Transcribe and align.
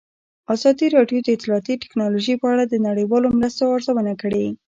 ازادي 0.53 0.87
راډیو 0.97 1.19
د 1.23 1.27
اطلاعاتی 1.37 1.73
تکنالوژي 1.83 2.35
په 2.41 2.47
اړه 2.53 2.63
د 2.67 2.75
نړیوالو 2.87 3.35
مرستو 3.37 3.71
ارزونه 3.75 4.13
کړې. 4.21 4.45